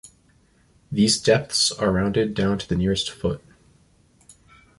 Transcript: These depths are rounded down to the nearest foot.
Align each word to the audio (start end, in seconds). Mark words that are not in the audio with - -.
These 0.91 1.21
depths 1.21 1.71
are 1.71 1.91
rounded 1.91 2.33
down 2.33 2.57
to 2.57 2.67
the 2.67 2.75
nearest 2.75 3.11
foot. 3.11 3.39